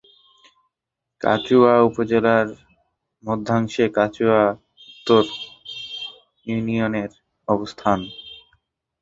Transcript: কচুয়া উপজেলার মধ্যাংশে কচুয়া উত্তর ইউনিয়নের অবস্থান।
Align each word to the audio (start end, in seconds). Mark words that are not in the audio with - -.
কচুয়া 1.21 1.73
উপজেলার 1.87 2.47
মধ্যাংশে 3.23 3.85
কচুয়া 3.97 4.41
উত্তর 4.87 5.23
ইউনিয়নের 6.47 7.11
অবস্থান। 7.47 7.99